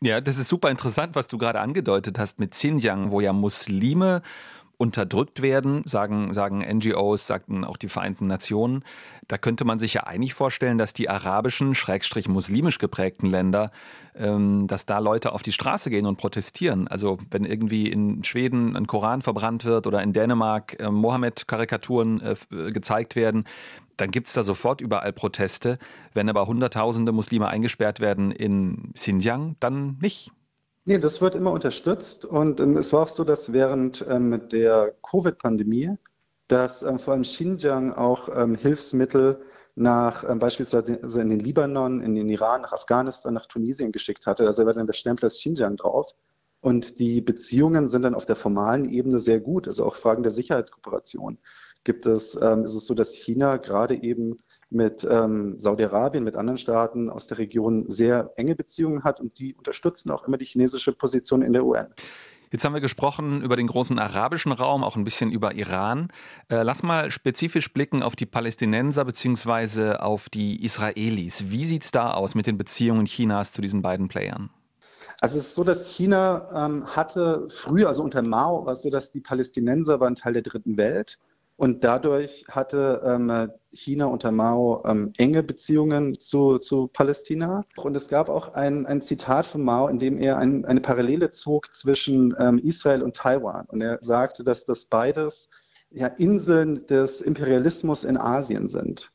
[0.00, 4.22] Ja, das ist super interessant, was du gerade angedeutet hast mit Xinjiang, wo ja Muslime
[4.76, 8.84] unterdrückt werden, sagen, sagen NGOs, sagten auch die Vereinten Nationen.
[9.28, 13.70] Da könnte man sich ja eigentlich vorstellen, dass die arabischen, schrägstrich muslimisch geprägten Länder,
[14.16, 16.88] ähm, dass da Leute auf die Straße gehen und protestieren.
[16.88, 22.72] Also wenn irgendwie in Schweden ein Koran verbrannt wird oder in Dänemark äh, Mohammed-Karikaturen äh,
[22.72, 23.44] gezeigt werden,
[23.96, 25.78] dann gibt es da sofort überall Proteste.
[26.12, 30.32] Wenn aber Hunderttausende Muslime eingesperrt werden in Xinjiang, dann nicht.
[30.86, 32.26] Nee, das wird immer unterstützt.
[32.26, 35.96] Und ähm, es war auch so, dass während ähm, der Covid-Pandemie,
[36.48, 39.42] dass ähm, vor allem Xinjiang auch ähm, Hilfsmittel
[39.76, 44.46] nach ähm, beispielsweise in den Libanon, in den Iran, nach Afghanistan, nach Tunesien geschickt hatte.
[44.46, 46.12] Also war dann der Stempel des Xinjiang drauf.
[46.60, 50.32] Und die Beziehungen sind dann auf der formalen Ebene sehr gut, also auch Fragen der
[50.32, 51.38] Sicherheitskooperation.
[51.84, 54.38] Gibt es, ähm, ist es so, dass China gerade eben
[54.74, 59.54] mit ähm, Saudi-Arabien, mit anderen Staaten aus der Region sehr enge Beziehungen hat und die
[59.54, 61.86] unterstützen auch immer die chinesische Position in der UN.
[62.50, 66.06] Jetzt haben wir gesprochen über den großen arabischen Raum, auch ein bisschen über Iran.
[66.48, 69.96] Äh, lass mal spezifisch blicken auf die Palästinenser bzw.
[69.96, 71.50] auf die Israelis.
[71.50, 74.50] Wie sieht es da aus mit den Beziehungen Chinas zu diesen beiden Playern?
[75.20, 78.90] Also es ist so, dass China ähm, hatte früher, also unter Mao, war es so,
[78.90, 81.18] dass die Palästinenser waren Teil der dritten Welt
[81.56, 87.64] und dadurch hatte ähm, China unter Mao ähm, enge Beziehungen zu, zu Palästina.
[87.76, 91.30] Und es gab auch ein, ein Zitat von Mao, in dem er ein, eine Parallele
[91.30, 93.66] zog zwischen ähm, Israel und Taiwan.
[93.66, 95.48] Und er sagte, dass das beides
[95.90, 99.12] ja, Inseln des Imperialismus in Asien sind.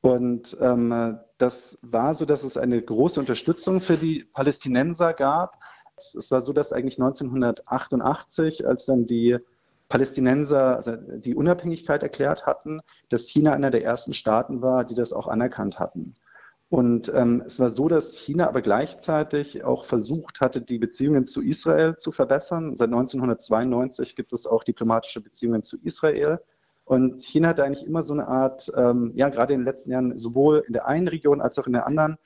[0.00, 5.58] Und ähm, das war so, dass es eine große Unterstützung für die Palästinenser gab.
[5.96, 9.38] Es war so, dass eigentlich 1988, als dann die
[9.90, 15.12] Palästinenser also die Unabhängigkeit erklärt hatten, dass China einer der ersten Staaten war, die das
[15.12, 16.16] auch anerkannt hatten.
[16.70, 21.42] Und ähm, es war so, dass China aber gleichzeitig auch versucht hatte, die Beziehungen zu
[21.42, 22.76] Israel zu verbessern.
[22.76, 26.38] Seit 1992 gibt es auch diplomatische Beziehungen zu Israel.
[26.84, 30.16] Und China hatte eigentlich immer so eine Art, ähm, ja, gerade in den letzten Jahren
[30.16, 32.16] sowohl in der einen Region als auch in der anderen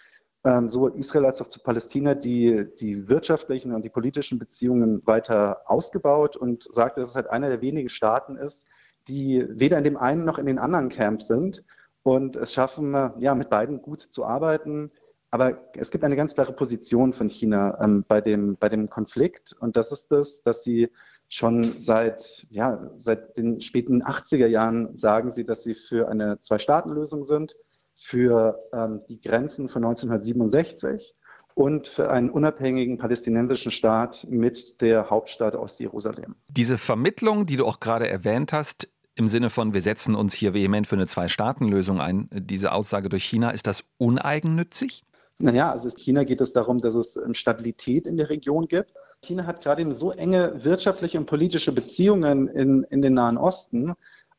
[0.45, 6.37] sowohl Israel als auch zu Palästina die, die wirtschaftlichen und die politischen Beziehungen weiter ausgebaut
[6.37, 8.67] und sagte, dass es halt einer der wenigen Staaten ist,
[9.09, 11.65] die weder in dem einen noch in den anderen Camp sind
[12.03, 14.91] und es schaffen, ja, mit beiden gut zu arbeiten.
[15.31, 19.55] Aber es gibt eine ganz klare Position von China ähm, bei, dem, bei dem Konflikt
[19.59, 20.91] und das ist das, dass sie
[21.29, 27.25] schon seit, ja, seit den späten 80er Jahren sagen sie, dass sie für eine Zwei-Staaten-Lösung
[27.25, 27.57] sind
[27.95, 31.15] für ähm, die Grenzen von 1967
[31.55, 36.35] und für einen unabhängigen palästinensischen Staat mit der Hauptstadt Ost-Jerusalem.
[36.49, 40.55] Diese Vermittlung, die du auch gerade erwähnt hast, im Sinne von, wir setzen uns hier
[40.55, 45.05] vehement für eine Zwei-Staaten-Lösung ein, diese Aussage durch China, ist das uneigennützig?
[45.39, 48.93] Naja, also China geht es darum, dass es ähm, Stabilität in der Region gibt.
[49.23, 53.95] China hat gerade so enge wirtschaftliche und politische Beziehungen in, in den Nahen Osten,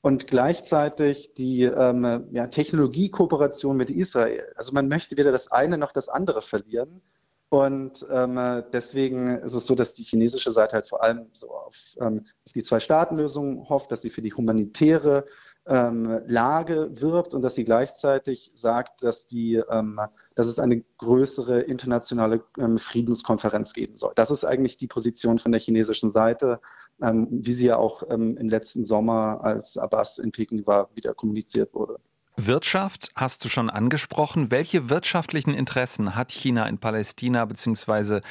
[0.05, 4.53] und gleichzeitig die ähm, ja, Technologiekooperation mit Israel.
[4.55, 7.01] Also man möchte weder das eine noch das andere verlieren.
[7.49, 11.75] Und ähm, deswegen ist es so, dass die chinesische Seite halt vor allem so auf,
[11.99, 15.25] ähm, auf die Zwei-Staaten-Lösung hofft, dass sie für die humanitäre
[15.65, 19.99] ähm, Lage wirbt und dass sie gleichzeitig sagt, dass, die, ähm,
[20.35, 24.13] dass es eine größere internationale ähm, Friedenskonferenz geben soll.
[24.15, 26.59] Das ist eigentlich die Position von der chinesischen Seite
[26.97, 31.73] wie sie ja auch ähm, im letzten Sommer, als Abbas in Peking war, wieder kommuniziert
[31.73, 31.97] wurde.
[32.37, 34.51] Wirtschaft hast du schon angesprochen.
[34.51, 38.21] Welche wirtschaftlichen Interessen hat China in Palästina bzw.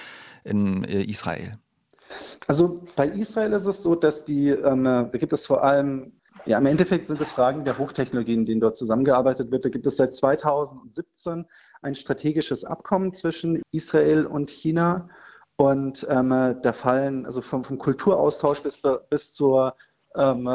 [0.44, 1.58] in äh, Israel?
[2.46, 6.12] Also bei Israel ist es so, dass die, ähm, da gibt es vor allem,
[6.44, 9.64] ja im Endeffekt sind es Fragen der Hochtechnologien, in denen dort zusammengearbeitet wird.
[9.64, 11.46] Da gibt es seit 2017
[11.80, 15.08] ein strategisches Abkommen zwischen Israel und China.
[15.56, 16.30] Und ähm,
[16.62, 19.76] da fallen, also vom, vom Kulturaustausch bis, bis zur
[20.16, 20.48] ähm,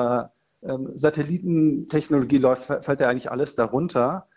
[0.61, 4.27] ähm, Satellitentechnologie läuft, fällt ja eigentlich alles darunter.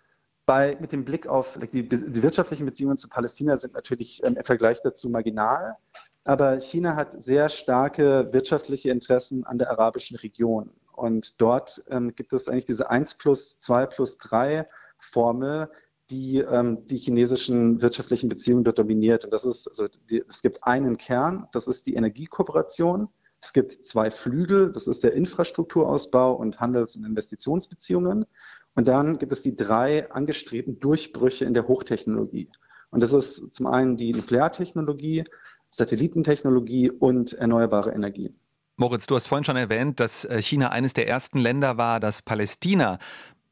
[0.46, 4.44] bei, mit dem Blick auf die, die wirtschaftlichen Beziehungen zu Palästina sind natürlich ähm, im
[4.44, 5.76] Vergleich dazu marginal.
[6.24, 10.70] Aber China hat sehr starke wirtschaftliche Interessen an der arabischen Region.
[10.92, 15.68] Und dort ähm, gibt es eigentlich diese 1 plus 2 plus 3 Formel,
[16.12, 19.24] die ähm, die chinesischen wirtschaftlichen Beziehungen dort dominiert.
[19.24, 23.08] Und das ist, also die, es gibt einen Kern, das ist die Energiekooperation.
[23.40, 28.26] Es gibt zwei Flügel, das ist der Infrastrukturausbau und Handels- und Investitionsbeziehungen.
[28.74, 32.48] Und dann gibt es die drei angestrebten Durchbrüche in der Hochtechnologie.
[32.90, 35.24] Und das ist zum einen die Nukleartechnologie,
[35.70, 38.38] Satellitentechnologie und erneuerbare Energien.
[38.76, 42.22] Moritz, du hast vorhin schon erwähnt, dass äh, China eines der ersten Länder war, das
[42.22, 42.98] Palästina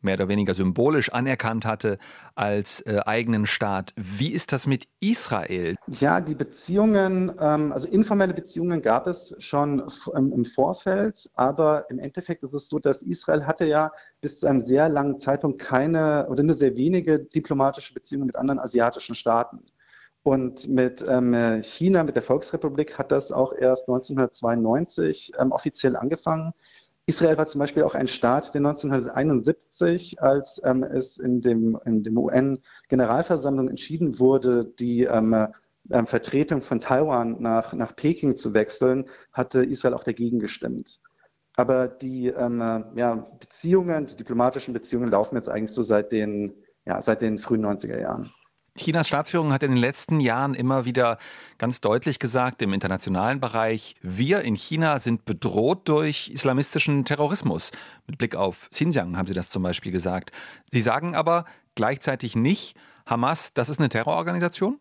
[0.03, 1.99] mehr oder weniger symbolisch anerkannt hatte
[2.35, 3.93] als äh, eigenen Staat.
[3.97, 5.77] Wie ist das mit Israel?
[5.87, 9.83] Ja, die Beziehungen, ähm, also informelle Beziehungen gab es schon
[10.15, 14.47] im, im, Vorfeld, aber im Endeffekt ist es so, dass Israel hatte ja bis zu
[14.47, 19.61] einem sehr langen Zeitpunkt keine oder nur sehr wenige diplomatische Beziehungen mit anderen asiatischen Staaten.
[20.23, 26.53] Und mit ähm, China, mit der Volksrepublik, hat das auch erst 1992 ähm, offiziell angefangen.
[27.11, 32.05] Israel war zum Beispiel auch ein Staat, der 1971, als ähm, es in dem, in
[32.05, 35.49] dem UN-Generalversammlung entschieden wurde, die ähm,
[35.91, 41.01] ähm, Vertretung von Taiwan nach, nach Peking zu wechseln, hatte Israel auch dagegen gestimmt.
[41.57, 42.61] Aber die ähm,
[42.95, 46.55] ja, Beziehungen, die diplomatischen Beziehungen laufen jetzt eigentlich so seit den,
[46.87, 48.33] ja, seit den frühen 90er Jahren.
[48.77, 51.19] Chinas Staatsführung hat in den letzten Jahren immer wieder
[51.59, 57.73] ganz deutlich gesagt, im internationalen Bereich, wir in China sind bedroht durch islamistischen Terrorismus.
[58.07, 60.33] Mit Blick auf Xinjiang haben sie das zum Beispiel gesagt.
[60.71, 64.79] Sie sagen aber gleichzeitig nicht, Hamas, das ist eine Terrororganisation?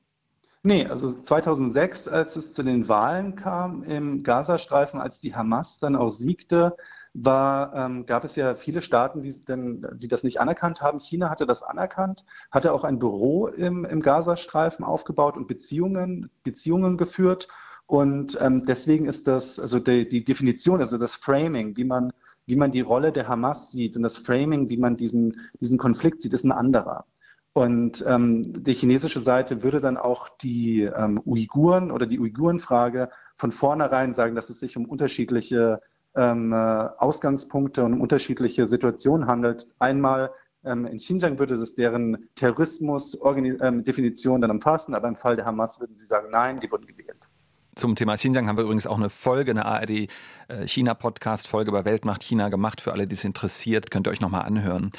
[0.61, 5.95] Nee, also 2006, als es zu den Wahlen kam im Gazastreifen, als die Hamas dann
[5.95, 6.75] auch siegte,
[7.13, 10.99] war, ähm, gab es ja viele Staaten, die, denn, die das nicht anerkannt haben.
[10.99, 16.97] China hatte das anerkannt, hatte auch ein Büro im, im Gazastreifen aufgebaut und Beziehungen, Beziehungen
[16.97, 17.47] geführt.
[17.87, 22.13] Und ähm, deswegen ist das, also die, die, Definition, also das Framing, wie man,
[22.45, 26.21] wie man die Rolle der Hamas sieht und das Framing, wie man diesen, diesen Konflikt
[26.21, 27.05] sieht, ist ein anderer.
[27.53, 33.51] Und ähm, die chinesische Seite würde dann auch die ähm, Uiguren oder die Uigurenfrage von
[33.51, 35.81] vornherein sagen, dass es sich um unterschiedliche
[36.19, 39.67] ähm, äh, Ausgangspunkte und um unterschiedliche Situationen handelt.
[39.79, 40.29] Einmal
[40.65, 45.79] ähm, in Xinjiang würde das deren Terrorismus-Definition ähm, dann umfassen, aber im Fall der Hamas
[45.79, 47.29] würden sie sagen, nein, die wurden gewählt.
[47.75, 52.49] Zum Thema Xinjiang haben wir übrigens auch eine Folge, eine ARD-China-Podcast-Folge äh, über Weltmacht China
[52.49, 52.81] gemacht.
[52.81, 54.91] Für alle, die es interessiert, könnt ihr euch nochmal anhören.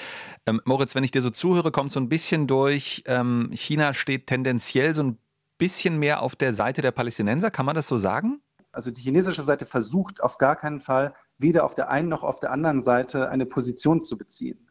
[0.47, 4.29] Ähm, Moritz, wenn ich dir so zuhöre, kommt so ein bisschen durch, ähm, China steht
[4.29, 5.19] tendenziell so ein
[5.59, 7.51] bisschen mehr auf der Seite der Palästinenser.
[7.51, 8.41] Kann man das so sagen?
[8.73, 12.41] Also die chinesische Seite versucht auf gar keinen Fall, weder auf der einen noch auf
[12.41, 14.71] der anderen Seite eine Position zu beziehen.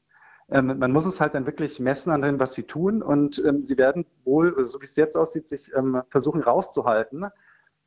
[0.51, 3.01] Ähm, man muss es halt dann wirklich messen an dem, was sie tun.
[3.01, 7.27] Und ähm, sie werden wohl, so wie es jetzt aussieht, sich ähm, versuchen rauszuhalten.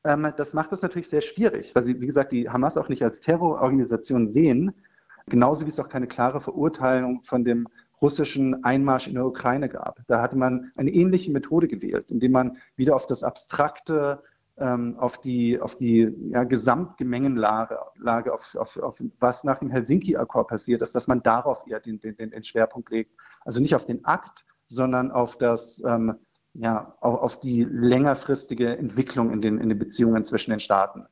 [0.04, 3.02] Ähm, das macht es natürlich sehr schwierig, weil sie, wie gesagt, die Hamas auch nicht
[3.02, 4.72] als Terrororganisation sehen.
[5.26, 7.68] Genauso wie es auch keine klare Verurteilung von dem
[8.00, 10.00] russischen Einmarsch in der Ukraine gab.
[10.08, 14.22] Da hatte man eine ähnliche Methode gewählt, indem man wieder auf das abstrakte
[14.62, 20.82] auf die, auf die ja, Gesamtgemengenlage, Lage, auf, auf, auf was nach dem Helsinki-Akkord passiert
[20.82, 23.12] ist, dass man darauf eher den, den, den Schwerpunkt legt.
[23.44, 26.14] Also nicht auf den Akt, sondern auf das, ähm,
[26.54, 31.06] ja, auf, auf die längerfristige Entwicklung in den, in den Beziehungen zwischen den Staaten.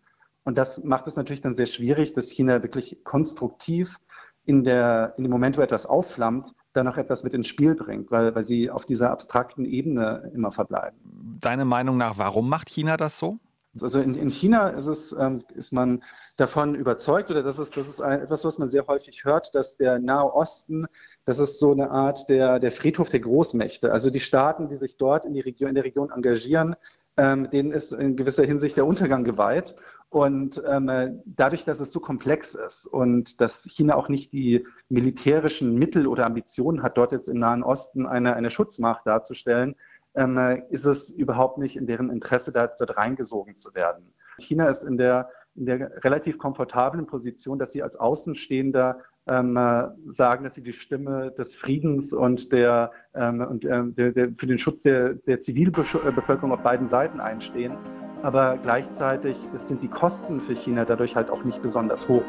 [0.45, 3.97] Und das macht es natürlich dann sehr schwierig, dass China wirklich konstruktiv
[4.45, 8.11] in, der, in dem Moment, wo etwas aufflammt, dann noch etwas mit ins Spiel bringt,
[8.11, 10.99] weil, weil sie auf dieser abstrakten Ebene immer verbleiben.
[11.41, 13.39] Deine Meinung nach, warum macht China das so?
[13.81, 16.03] Also in, in China ist, es, ähm, ist man
[16.37, 19.77] davon überzeugt, oder das ist, das ist ein, etwas, was man sehr häufig hört, dass
[19.77, 20.87] der Nahe Osten,
[21.25, 23.93] das ist so eine Art der, der Friedhof der Großmächte.
[23.93, 26.75] Also die Staaten, die sich dort in, die Region, in der Region engagieren,
[27.17, 29.77] ähm, denen ist in gewisser Hinsicht der Untergang geweiht.
[30.11, 35.77] Und ähm, dadurch, dass es so komplex ist und dass China auch nicht die militärischen
[35.77, 39.77] Mittel oder Ambitionen hat, dort jetzt im Nahen Osten eine, eine Schutzmacht darzustellen,
[40.17, 44.13] ähm, ist es überhaupt nicht in deren Interesse, da jetzt dort reingesogen zu werden.
[44.41, 49.91] China ist in der, in der relativ komfortablen Position, dass sie als Außenstehender ähm, äh,
[50.13, 54.49] sagen, dass sie die Stimme des Friedens und, der, ähm, und ähm, der, der, für
[54.49, 57.79] den Schutz der, der Zivilbevölkerung auf beiden Seiten einstehen
[58.23, 62.25] aber gleichzeitig sind die Kosten für China dadurch halt auch nicht besonders hoch.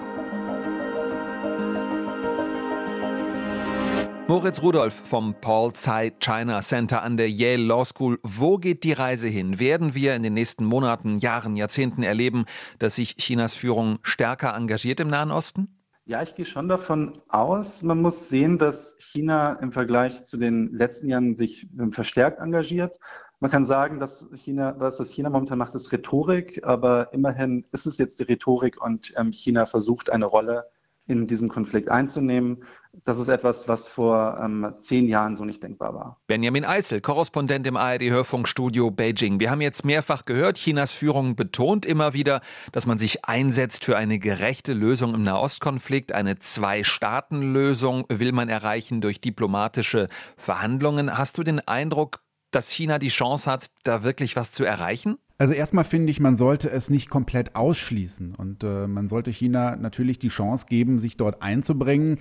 [4.27, 8.17] Moritz Rudolph vom Paul Tsai China Center an der Yale Law School.
[8.23, 9.60] Wo geht die Reise hin?
[9.60, 12.45] Werden wir in den nächsten Monaten, Jahren, Jahrzehnten erleben,
[12.80, 15.82] dass sich Chinas Führung stärker engagiert im Nahen Osten?
[16.06, 20.71] Ja, ich gehe schon davon aus, man muss sehen, dass China im Vergleich zu den
[20.73, 23.00] letzten Jahren sich verstärkt engagiert.
[23.42, 27.87] Man kann sagen, dass China, was das China momentan macht, ist Rhetorik, aber immerhin ist
[27.87, 30.67] es jetzt die Rhetorik und ähm, China versucht eine Rolle
[31.08, 32.63] in diesem Konflikt einzunehmen.
[33.04, 36.21] Das ist etwas, was vor ähm, zehn Jahren so nicht denkbar war.
[36.27, 39.39] Benjamin Eisel, Korrespondent im ARD-Hörfunkstudio Beijing.
[39.39, 43.98] Wir haben jetzt mehrfach gehört, Chinas Führung betont immer wieder, dass man sich einsetzt für
[43.98, 46.12] eine gerechte Lösung im Nahostkonflikt.
[46.12, 50.06] Eine Zwei-Staaten-Lösung will man erreichen durch diplomatische
[50.37, 51.17] Verhandlungen.
[51.17, 52.19] Hast du den Eindruck,
[52.52, 55.17] dass China die Chance hat, da wirklich was zu erreichen?
[55.37, 59.75] Also erstmal finde ich, man sollte es nicht komplett ausschließen und äh, man sollte China
[59.75, 62.19] natürlich die Chance geben, sich dort einzubringen.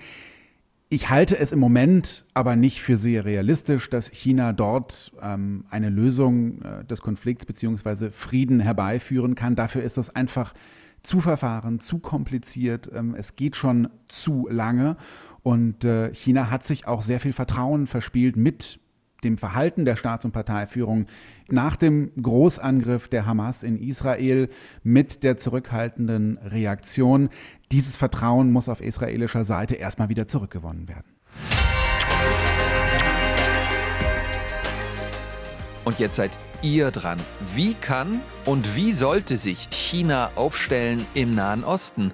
[0.89, 5.89] Ich halte es im Moment aber nicht für sehr realistisch, dass China dort ähm, eine
[5.89, 8.09] Lösung äh, des Konflikts bzw.
[8.09, 9.55] Frieden herbeiführen kann.
[9.55, 10.53] Dafür ist das einfach
[11.01, 12.89] zu verfahren, zu kompliziert.
[12.93, 14.97] Ähm, es geht schon zu lange
[15.43, 18.79] und äh, China hat sich auch sehr viel Vertrauen verspielt mit
[19.23, 21.05] dem Verhalten der Staats- und Parteiführung
[21.49, 24.49] nach dem Großangriff der Hamas in Israel
[24.83, 27.29] mit der zurückhaltenden Reaktion.
[27.71, 31.11] Dieses Vertrauen muss auf israelischer Seite erstmal wieder zurückgewonnen werden.
[35.83, 37.17] Und jetzt seid ihr dran.
[37.55, 42.13] Wie kann und wie sollte sich China aufstellen im Nahen Osten?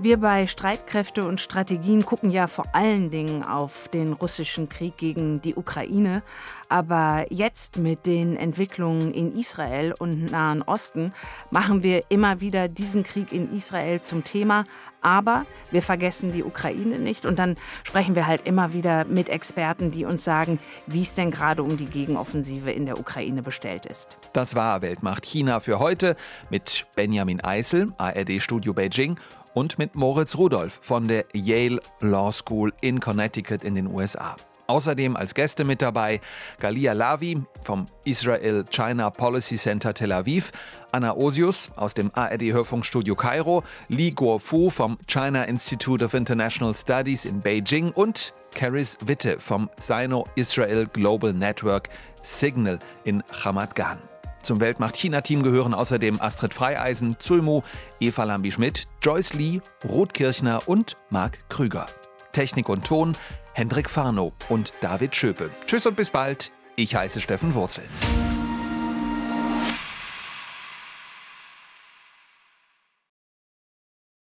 [0.00, 5.40] Wir bei Streitkräfte und Strategien gucken ja vor allen Dingen auf den russischen Krieg gegen
[5.40, 6.24] die Ukraine.
[6.68, 11.14] Aber jetzt mit den Entwicklungen in Israel und Nahen Osten
[11.52, 14.64] machen wir immer wieder diesen Krieg in Israel zum Thema.
[15.00, 17.24] Aber wir vergessen die Ukraine nicht.
[17.24, 21.30] Und dann sprechen wir halt immer wieder mit Experten, die uns sagen, wie es denn
[21.30, 24.18] gerade um die Gegenoffensive in der Ukraine bestellt ist.
[24.32, 26.16] Das war Weltmacht China für heute
[26.50, 29.20] mit Benjamin Eisel, ARD Studio Beijing
[29.54, 34.36] und mit Moritz Rudolph von der Yale Law School in Connecticut in den USA.
[34.66, 36.20] Außerdem als Gäste mit dabei
[36.58, 40.52] Galia Lavi vom Israel China Policy Center Tel Aviv,
[40.90, 47.40] Anna Osius aus dem ARD-Hörfunkstudio Kairo, Li Guofu vom China Institute of International Studies in
[47.40, 51.90] Beijing und Caris Witte vom Sino-Israel Global Network
[52.22, 54.13] Signal in Ramat Gan.
[54.44, 57.62] Zum Weltmacht-China-Team gehören außerdem Astrid Freieisen, Zulmu,
[57.98, 61.86] Eva Lambi-Schmidt, Joyce Lee, Ruth Kirchner und Marc Krüger.
[62.32, 63.16] Technik und Ton
[63.54, 65.50] Hendrik Farno und David Schöpe.
[65.66, 66.52] Tschüss und bis bald.
[66.76, 67.84] Ich heiße Steffen Wurzel.